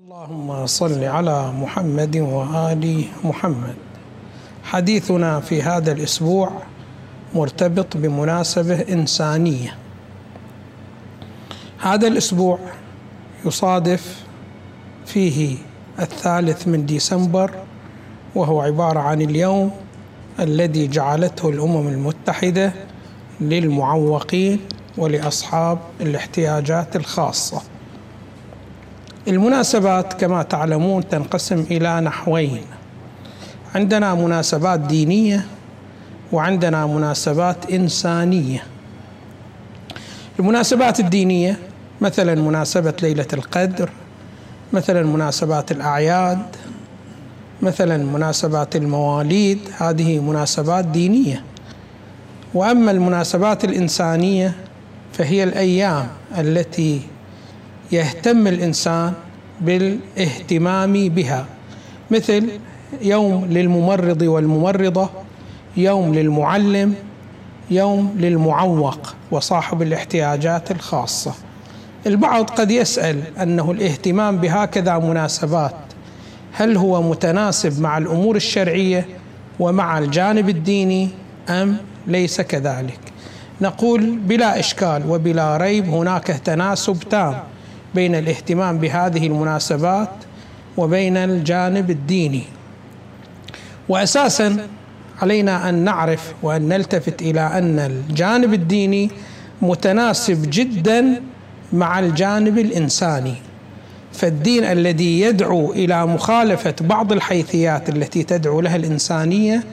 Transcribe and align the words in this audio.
اللهم 0.00 0.66
صل 0.66 1.04
على 1.04 1.52
محمد 1.52 2.16
وآل 2.16 3.04
محمد. 3.24 3.74
حديثنا 4.64 5.40
في 5.40 5.62
هذا 5.62 5.92
الأسبوع 5.92 6.50
مرتبط 7.34 7.96
بمناسبة 7.96 8.80
إنسانية. 8.80 9.74
هذا 11.78 12.08
الأسبوع 12.08 12.58
يصادف 13.44 14.24
فيه 15.06 15.56
الثالث 15.98 16.68
من 16.68 16.86
ديسمبر 16.86 17.50
وهو 18.34 18.60
عبارة 18.60 19.00
عن 19.00 19.22
اليوم 19.22 19.70
الذي 20.40 20.86
جعلته 20.86 21.48
الأمم 21.48 21.88
المتحدة 21.88 22.72
للمعوقين 23.40 24.60
ولأصحاب 24.98 25.78
الاحتياجات 26.00 26.96
الخاصة. 26.96 27.62
المناسبات 29.28 30.12
كما 30.12 30.42
تعلمون 30.42 31.08
تنقسم 31.08 31.66
إلى 31.70 32.00
نحوين. 32.00 32.62
عندنا 33.74 34.14
مناسبات 34.14 34.80
دينية 34.80 35.46
وعندنا 36.32 36.86
مناسبات 36.86 37.70
إنسانية. 37.70 38.62
المناسبات 40.38 41.00
الدينية 41.00 41.58
مثلا 42.00 42.34
مناسبة 42.34 42.94
ليلة 43.02 43.26
القدر 43.32 43.90
مثلا 44.72 45.02
مناسبات 45.02 45.72
الأعياد 45.72 46.42
مثلا 47.62 47.96
مناسبات 47.96 48.76
المواليد 48.76 49.58
هذه 49.78 50.20
مناسبات 50.20 50.84
دينية. 50.84 51.44
وأما 52.54 52.90
المناسبات 52.90 53.64
الإنسانية 53.64 54.54
فهي 55.12 55.44
الأيام 55.44 56.08
التي 56.38 57.00
يهتم 57.92 58.46
الإنسان 58.46 59.12
بالاهتمام 59.60 61.08
بها 61.08 61.46
مثل 62.10 62.48
يوم 63.02 63.44
للممرض 63.44 64.22
والممرضة 64.22 65.10
يوم 65.76 66.14
للمعلم 66.14 66.94
يوم 67.70 68.14
للمعوق 68.18 69.14
وصاحب 69.30 69.82
الاحتياجات 69.82 70.70
الخاصة. 70.70 71.34
البعض 72.06 72.50
قد 72.50 72.70
يسأل 72.70 73.22
أنه 73.42 73.70
الاهتمام 73.70 74.36
بهكذا 74.36 74.98
مناسبات 74.98 75.74
هل 76.52 76.76
هو 76.76 77.02
متناسب 77.02 77.80
مع 77.80 77.98
الأمور 77.98 78.36
الشرعية 78.36 79.06
ومع 79.60 79.98
الجانب 79.98 80.48
الديني 80.48 81.08
أم 81.48 81.76
ليس 82.06 82.40
كذلك؟ 82.40 82.98
نقول 83.60 84.16
بلا 84.16 84.58
إشكال 84.58 85.02
وبلا 85.08 85.56
ريب 85.56 85.88
هناك 85.88 86.26
تناسب 86.26 86.98
تام 87.10 87.34
بين 87.94 88.14
الاهتمام 88.14 88.78
بهذه 88.78 89.26
المناسبات 89.26 90.10
وبين 90.76 91.16
الجانب 91.16 91.90
الديني. 91.90 92.42
واساسا 93.88 94.66
علينا 95.22 95.68
أن 95.68 95.74
نعرف 95.74 96.34
وأن 96.42 96.68
نلتفت 96.68 97.22
إلى 97.22 97.40
أن 97.40 97.78
الجانب 97.78 98.54
الديني 98.54 99.10
متناسب 99.62 100.50
جدا 100.50 101.22
مع 101.72 101.98
الجانب 101.98 102.58
الإنساني. 102.58 103.34
فالدين 104.12 104.64
الذي 104.64 105.20
يدعو 105.20 105.72
إلى 105.72 106.06
مخالفة 106.06 106.74
بعض 106.80 107.12
الحيثيات 107.12 107.88
التي 107.88 108.22
تدعو 108.22 108.60
لها 108.60 108.76
الإنسانية 108.76 109.64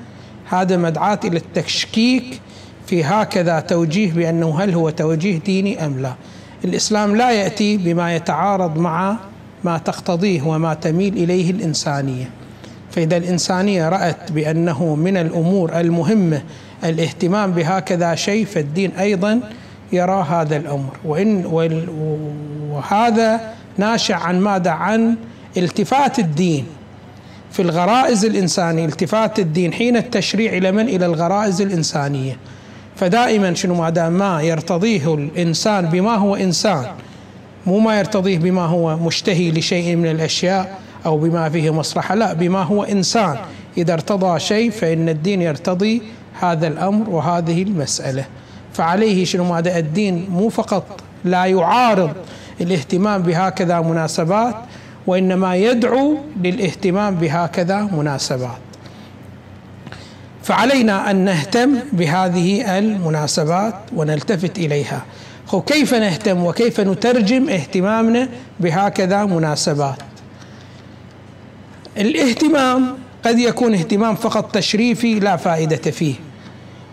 هذا 0.49 0.77
مدعاة 0.77 1.19
إلى 1.25 1.37
التشكيك 1.37 2.41
في 2.87 3.03
هكذا 3.03 3.59
توجيه 3.59 4.11
بأنه 4.11 4.59
هل 4.63 4.73
هو 4.73 4.89
توجيه 4.89 5.37
ديني 5.37 5.85
أم 5.85 5.99
لا. 5.99 6.13
الإسلام 6.65 7.15
لا 7.15 7.31
يأتي 7.31 7.77
بما 7.77 8.15
يتعارض 8.15 8.77
مع 8.77 9.17
ما 9.63 9.77
تقتضيه 9.77 10.41
وما 10.41 10.73
تميل 10.73 11.13
إليه 11.13 11.51
الإنسانية 11.51 12.29
فإذا 12.91 13.17
الإنسانية 13.17 13.89
رأت 13.89 14.31
بأنه 14.31 14.95
من 14.95 15.17
الأمور 15.17 15.79
المهمة 15.79 16.41
الاهتمام 16.83 17.51
بهكذا 17.51 18.15
شيء 18.15 18.45
فالدين 18.45 18.91
أيضا 18.91 19.39
يرى 19.91 20.25
هذا 20.29 20.57
الأمر 20.57 20.97
وإن 21.05 21.45
وهذا 22.71 23.53
ناشئ 23.77 24.13
عن 24.13 24.39
ماذا؟ 24.39 24.71
عن 24.71 25.15
التفات 25.57 26.19
الدين 26.19 26.65
في 27.51 27.61
الغرائز 27.61 28.25
الإنسانية 28.25 28.85
التفات 28.85 29.39
الدين 29.39 29.73
حين 29.73 29.97
التشريع 29.97 30.53
إلى 30.53 30.71
من؟ 30.71 30.87
إلى 30.87 31.05
الغرائز 31.05 31.61
الإنسانية 31.61 32.37
فدائما 32.97 33.53
شنو 33.53 33.75
ما 33.75 33.89
دام 33.89 34.13
ما 34.13 34.41
يرتضيه 34.41 35.13
الإنسان 35.13 35.85
بما 35.85 36.15
هو 36.15 36.35
إنسان 36.35 36.85
مو 37.65 37.79
ما 37.79 37.99
يرتضيه 37.99 38.37
بما 38.37 38.65
هو 38.65 38.97
مشتهي 38.97 39.51
لشيء 39.51 39.95
من 39.95 40.11
الأشياء 40.11 40.79
أو 41.05 41.17
بما 41.17 41.49
فيه 41.49 41.73
مصلحة 41.73 42.15
لا 42.15 42.33
بما 42.33 42.63
هو 42.63 42.83
إنسان. 42.83 43.37
إذا 43.77 43.93
ارتضى 43.93 44.39
شيء 44.39 44.71
فإن 44.71 45.09
الدين 45.09 45.41
يرتضي 45.41 46.01
هذا 46.39 46.67
الأمر 46.67 47.09
وهذه 47.09 47.63
المسألة. 47.63 48.25
فعليه 48.73 49.25
شنو 49.25 49.43
ما 49.43 49.59
الدين 49.59 50.27
مو 50.29 50.49
فقط 50.49 51.01
لا 51.25 51.45
يعارض 51.45 52.11
الاهتمام 52.61 53.21
بهكذا 53.21 53.81
مناسبات 53.81 54.55
وإنما 55.07 55.55
يدعو 55.55 56.17
للاهتمام 56.43 57.15
بهكذا 57.15 57.81
مناسبات. 57.81 58.66
فعلينا 60.47 61.11
أن 61.11 61.15
نهتم 61.15 61.79
بهذه 61.93 62.77
المناسبات 62.77 63.75
ونلتفت 63.95 64.57
إليها. 64.57 65.05
كيف 65.65 65.93
نهتم 65.93 66.45
وكيف 66.45 66.79
نترجم 66.79 67.49
اهتمامنا 67.49 68.29
بهكذا 68.59 69.25
مناسبات؟ 69.25 69.97
الاهتمام 71.97 72.97
قد 73.25 73.39
يكون 73.39 73.73
اهتمام 73.73 74.15
فقط 74.15 74.55
تشريفي 74.55 75.19
لا 75.19 75.35
فائدة 75.35 75.91
فيه 75.91 76.15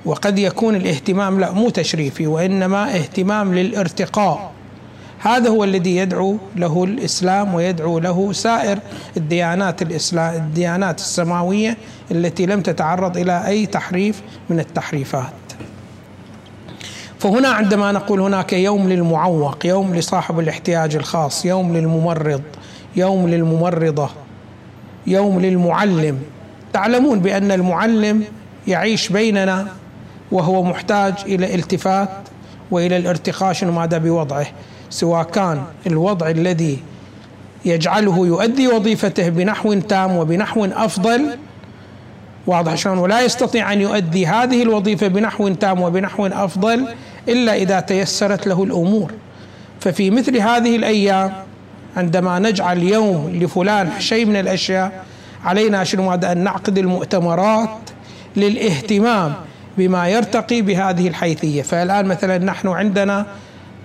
وقد 0.04 0.38
يكون 0.38 0.74
الاهتمام 0.74 1.40
لا 1.40 1.52
مو 1.52 1.70
تشريفي 1.70 2.26
وإنما 2.26 2.94
اهتمام 2.94 3.54
للارتقاء. 3.54 4.52
هذا 5.24 5.50
هو 5.50 5.64
الذي 5.64 5.96
يدعو 5.96 6.36
له 6.56 6.84
الإسلام 6.84 7.54
ويدعو 7.54 7.98
له 7.98 8.32
سائر 8.32 8.78
الديانات 9.16 9.82
الاسلام 9.82 10.34
الديانات 10.34 10.98
السماوية 10.98 11.76
التي 12.10 12.46
لم 12.46 12.60
تتعرض 12.60 13.16
إلى 13.16 13.46
أي 13.46 13.66
تحريف 13.66 14.22
من 14.50 14.60
التحريفات. 14.60 15.32
فهنا 17.18 17.48
عندما 17.48 17.92
نقول 17.92 18.20
هناك 18.20 18.52
يوم 18.52 18.88
للمعوق، 18.88 19.66
يوم 19.66 19.94
لصاحب 19.94 20.38
الاحتياج 20.38 20.96
الخاص، 20.96 21.44
يوم 21.44 21.76
للممرض، 21.76 22.42
يوم 22.96 23.28
للممرضة، 23.28 24.08
يوم 25.06 25.40
للمعلم، 25.40 26.18
تعلمون 26.72 27.20
بأن 27.20 27.52
المعلم 27.52 28.24
يعيش 28.66 29.08
بيننا 29.08 29.66
وهو 30.32 30.62
محتاج 30.62 31.14
إلى 31.26 31.54
التفات 31.54 32.10
وإلى 32.70 32.96
الارتقاء 32.96 33.52
شنو 33.52 33.72
ماذا 33.72 33.98
بوضعه 33.98 34.46
سواء 34.94 35.22
كان 35.22 35.62
الوضع 35.86 36.30
الذي 36.30 36.78
يجعله 37.64 38.26
يؤدي 38.26 38.68
وظيفته 38.68 39.28
بنحو 39.28 39.74
تام 39.74 40.16
وبنحو 40.16 40.64
أفضل. 40.64 41.38
واضح 42.46 42.74
شلون؟ 42.74 42.98
ولا 42.98 43.20
يستطيع 43.20 43.72
أن 43.72 43.80
يؤدي 43.80 44.26
هذه 44.26 44.62
الوظيفة 44.62 45.06
بنحو 45.06 45.48
تام 45.48 45.80
وبنحو 45.80 46.26
أفضل 46.26 46.86
إلا 47.28 47.54
إذا 47.54 47.80
تيسرت 47.80 48.46
له 48.46 48.64
الأمور. 48.64 49.12
ففي 49.80 50.10
مثل 50.10 50.36
هذه 50.36 50.76
الأيام 50.76 51.32
عندما 51.96 52.38
نجعل 52.38 52.82
يوم 52.82 53.30
لفلان 53.34 53.90
شيء 53.98 54.26
من 54.26 54.36
الأشياء 54.36 55.04
علينا 55.44 55.84
شنو؟ 55.84 56.10
ماذا 56.10 56.32
ان 56.32 56.38
نعقد 56.38 56.78
المؤتمرات 56.78 57.90
للاهتمام 58.36 59.34
بما 59.78 60.08
يرتقي 60.08 60.62
بهذه 60.62 61.08
الحيثية. 61.08 61.62
فالآن 61.62 62.06
مثلا 62.06 62.38
نحن 62.38 62.68
عندنا 62.68 63.26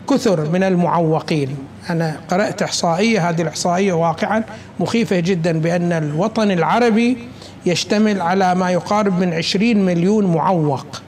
كثر 0.10 0.50
من 0.50 0.64
المعوقين. 0.64 1.58
أنا 1.90 2.20
قرأت 2.30 2.62
إحصائية 2.62 3.30
هذه 3.30 3.42
الإحصائية 3.42 3.94
واقعا 3.94 4.44
مخيفة 4.80 5.20
جدا 5.20 5.60
بأن 5.60 5.92
الوطن 5.92 6.52
العربي 6.52 7.18
يشتمل 7.66 8.22
على 8.22 8.56
ما 8.56 8.72
يقارب 8.72 9.20
من 9.20 9.34
عشرين 9.34 9.86
مليون 9.86 10.26
معوق 10.26 11.02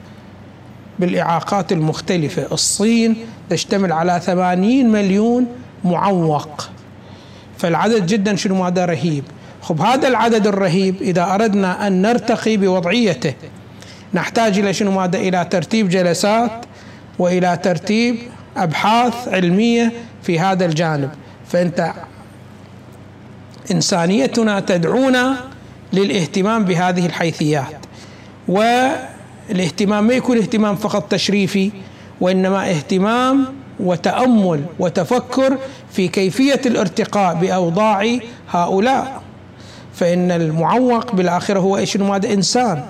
بالإعاقات 0.98 1.72
المختلفة. 1.72 2.46
الصين 2.52 3.16
تشتمل 3.50 3.92
على 3.92 4.20
ثمانين 4.24 4.90
مليون 4.90 5.46
معوق. 5.84 6.68
فالعدد 7.58 8.06
جدا 8.06 8.36
شنو؟ 8.36 8.54
ماذا 8.54 8.84
رهيب. 8.84 9.24
خب 9.62 9.80
هذا 9.80 10.08
العدد 10.08 10.46
الرهيب 10.46 11.02
إذا 11.02 11.34
أردنا 11.34 11.86
أن 11.86 12.02
نرتقي 12.02 12.56
بوضعيته 12.56 13.34
نحتاج 14.14 14.58
إلى 14.58 14.72
شنو؟ 14.72 14.90
ماذا 14.90 15.18
إلى 15.18 15.46
ترتيب 15.50 15.88
جلسات 15.88 16.64
وإلى 17.18 17.58
ترتيب 17.62 18.16
أبحاث 18.56 19.28
علمية 19.28 19.92
في 20.22 20.40
هذا 20.40 20.64
الجانب. 20.64 21.10
فأنت 21.48 21.92
إنسانيتنا 23.70 24.60
تدعونا 24.60 25.36
للاهتمام 25.92 26.64
بهذه 26.64 27.06
الحيثيات. 27.06 27.76
والاهتمام 28.48 30.06
ما 30.06 30.14
يكون 30.14 30.38
اهتمام 30.38 30.76
فقط 30.76 31.12
تشريفي 31.12 31.70
وإنما 32.20 32.70
اهتمام 32.70 33.44
وتأمل 33.80 34.64
وتفكر 34.78 35.58
في 35.92 36.08
كيفية 36.08 36.60
الارتقاء 36.66 37.34
بأوضاع 37.34 38.18
هؤلاء. 38.50 39.22
فإن 39.94 40.30
المعوق 40.30 41.14
بالآخرة 41.14 41.58
هو 41.58 41.76
إيش؟ 41.76 41.96
ماذا 41.96 42.32
إنسان. 42.32 42.84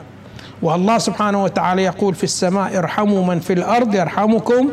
والله 0.62 0.98
سبحانه 0.98 1.44
وتعالى 1.44 1.82
يقول 1.82 2.14
في 2.14 2.24
السماء 2.24 2.78
ارحموا 2.78 3.26
من 3.26 3.40
في 3.40 3.52
الأرض 3.52 3.94
يرحمكم 3.94 4.70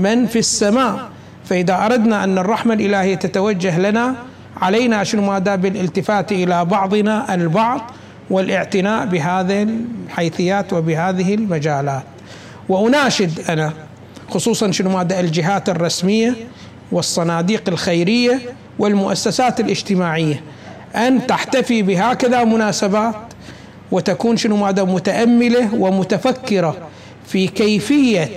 من 0.00 0.26
في 0.26 0.38
السماء. 0.38 1.08
فإذا 1.44 1.86
أردنا 1.86 2.24
أن 2.24 2.38
الرحمة 2.38 2.74
الإلهية 2.74 3.14
تتوجه 3.14 3.78
لنا 3.78 4.14
علينا 4.56 5.04
شنو 5.04 5.22
ماذا؟ 5.22 5.56
بالالتفات 5.56 6.32
إلى 6.32 6.64
بعضنا 6.64 7.34
البعض 7.34 7.90
والاعتناء 8.30 9.06
بهذه 9.06 9.68
الحيثيات 10.06 10.72
وبهذه 10.72 11.34
المجالات. 11.34 12.02
وأناشد 12.68 13.50
أنا 13.50 13.72
خصوصا 14.28 14.70
شنو 14.70 14.90
ماذا؟ 14.90 15.20
الجهات 15.20 15.68
الرسمية 15.68 16.36
والصناديق 16.92 17.62
الخيرية 17.68 18.40
والمؤسسات 18.78 19.60
الاجتماعية. 19.60 20.40
أن 20.96 21.26
تحتفي 21.26 21.82
بهكذا 21.82 22.44
مناسبات 22.44 23.14
وتكون 23.90 24.36
شنو 24.36 24.56
ماذا؟ 24.56 24.84
متأملة 24.84 25.74
ومتفكرة 25.74 26.76
في 27.26 27.46
كيفية 27.46 28.28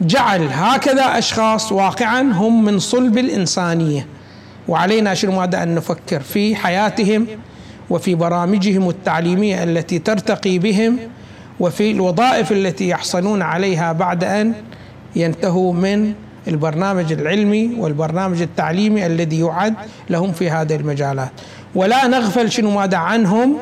جعل 0.00 0.48
هكذا 0.52 1.18
أشخاص 1.18 1.72
واقعا 1.72 2.20
هم 2.20 2.64
من 2.64 2.78
صلب 2.78 3.18
الإنسانية. 3.18 4.06
وعلينا 4.68 5.14
شنو 5.14 5.32
ماذا 5.32 5.62
أن 5.62 5.74
نفكر 5.74 6.20
في 6.20 6.56
حياتهم 6.56 7.26
وفي 7.90 8.14
برامجهم 8.14 8.88
التعليمية 8.88 9.62
التي 9.62 9.98
ترتقي 9.98 10.58
بهم 10.58 10.98
وفي 11.60 11.90
الوظائف 11.90 12.52
التي 12.52 12.88
يحصلون 12.88 13.42
عليها 13.42 13.92
بعد 13.92 14.24
أن 14.24 14.54
ينتهوا 15.16 15.72
من 15.72 16.12
البرنامج 16.48 17.12
العلمي 17.12 17.74
والبرنامج 17.78 18.42
التعليمي 18.42 19.06
الذي 19.06 19.40
يعد 19.40 19.74
لهم 20.10 20.32
في 20.32 20.50
هذه 20.50 20.76
المجالات. 20.76 21.30
ولا 21.74 22.06
نغفل 22.06 22.50
شنو 22.50 22.70
ماذا 22.70 22.96
عنهم 22.96 23.56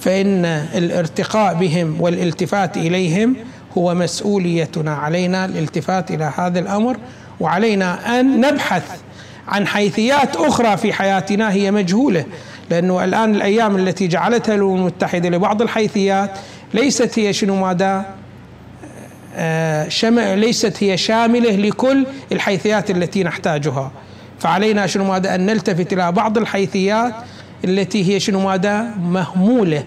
فإن 0.00 0.44
الارتقاء 0.74 1.54
بهم 1.54 2.00
والالتفات 2.00 2.76
إليهم 2.76 3.36
هو 3.78 3.94
مسؤوليتنا 3.94 4.94
علينا 4.94 5.44
الالتفات 5.44 6.10
إلى 6.10 6.32
هذا 6.36 6.58
الأمر 6.58 6.96
وعلينا 7.40 8.20
أن 8.20 8.40
نبحث 8.40 9.00
عن 9.48 9.66
حيثيات 9.66 10.36
أخرى 10.36 10.76
في 10.76 10.92
حياتنا 10.92 11.52
هي 11.52 11.70
مجهولة 11.70 12.24
لأنه 12.70 13.04
الآن 13.04 13.34
الأيام 13.34 13.76
التي 13.76 14.06
جعلتها 14.06 14.54
الأمم 14.54 14.76
المتحدة 14.76 15.28
لبعض 15.28 15.62
الحيثيات 15.62 16.30
ليست 16.74 17.18
هي 17.18 17.32
شنو 17.32 17.56
ماذا 17.56 18.06
آه، 19.36 19.88
شمع 19.88 20.34
ليست 20.34 20.82
هي 20.82 20.96
شاملة 20.96 21.56
لكل 21.56 22.06
الحيثيات 22.32 22.90
التي 22.90 23.24
نحتاجها. 23.24 23.92
فعلينا 24.38 24.86
شنو 24.86 25.04
ماذا 25.04 25.34
أن 25.34 25.46
نلتفت 25.46 25.92
إلى 25.92 26.12
بعض 26.12 26.38
الحيثيات 26.38 27.14
التي 27.64 28.14
هي 28.14 28.20
شنو 28.20 28.40
ماذا 28.40 28.82
مهمولة 28.82 29.84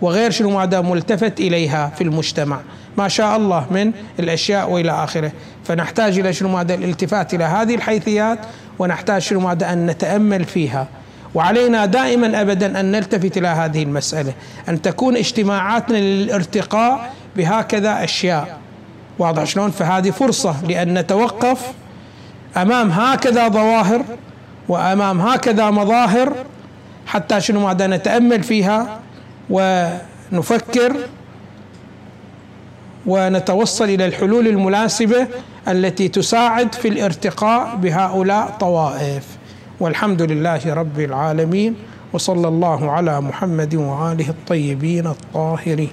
وغير 0.00 0.30
شنو 0.30 0.50
ماذا 0.50 0.80
ملتفت 0.80 1.40
إليها 1.40 1.92
في 1.96 2.04
المجتمع. 2.04 2.60
ما 3.00 3.08
شاء 3.08 3.36
الله 3.36 3.66
من 3.70 3.92
الأشياء 4.18 4.70
وإلى 4.70 4.90
آخره. 4.90 5.32
فنحتاج 5.64 6.18
إلى 6.18 6.32
شنو 6.32 6.48
ماذا 6.48 6.74
الالتفات 6.74 7.34
إلى 7.34 7.44
هذه 7.44 7.74
الحيثيات 7.74 8.38
ونحتاج 8.78 9.22
شنو 9.22 9.40
ماذا 9.40 9.72
أن 9.72 9.86
نتأمل 9.86 10.44
فيها. 10.44 10.88
وعلينا 11.34 11.86
دائما 11.86 12.40
ابدا 12.40 12.80
أن 12.80 12.92
نلتفت 12.92 13.36
إلى 13.36 13.48
هذه 13.48 13.82
المسألة 13.82 14.32
أن 14.68 14.82
تكون 14.82 15.16
اجتماعاتنا 15.16 15.96
للارتقاء 15.96 17.12
بهكذا 17.36 18.04
أشياء. 18.04 18.58
واضح 19.18 19.44
شلون؟ 19.44 19.70
فهذه 19.70 20.10
فرصة 20.10 20.54
لأن 20.68 20.98
نتوقف 20.98 21.72
أمام 22.56 22.90
هكذا 22.90 23.48
ظواهر 23.48 24.04
وأمام 24.68 25.20
هكذا 25.20 25.70
مظاهر 25.70 26.34
حتى 27.06 27.40
شنو 27.40 27.60
ماذا 27.66 27.86
نتأمل 27.86 28.42
فيها 28.42 28.98
ونفكر 29.50 30.96
ونتوصل 33.06 33.84
إلى 33.84 34.06
الحلول 34.06 34.48
المناسبة 34.48 35.26
التي 35.68 36.08
تساعد 36.08 36.74
في 36.74 36.88
الارتقاء 36.88 37.76
بهؤلاء 37.76 38.56
طوائف. 38.60 39.26
والحمد 39.80 40.22
لله 40.22 40.74
رب 40.74 41.00
العالمين 41.00 41.74
وصلى 42.12 42.48
الله 42.48 42.90
على 42.90 43.20
محمد 43.20 43.74
وآله 43.74 44.28
الطيبين 44.28 45.06
الطاهرين. 45.06 45.90